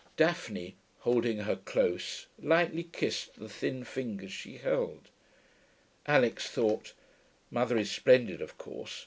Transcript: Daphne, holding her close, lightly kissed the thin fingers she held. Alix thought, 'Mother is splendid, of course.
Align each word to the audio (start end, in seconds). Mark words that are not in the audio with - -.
Daphne, 0.17 0.75
holding 1.01 1.37
her 1.37 1.55
close, 1.57 2.25
lightly 2.41 2.85
kissed 2.91 3.35
the 3.35 3.47
thin 3.47 3.83
fingers 3.83 4.31
she 4.33 4.57
held. 4.57 5.09
Alix 6.07 6.49
thought, 6.49 6.93
'Mother 7.51 7.77
is 7.77 7.91
splendid, 7.91 8.41
of 8.41 8.57
course. 8.57 8.99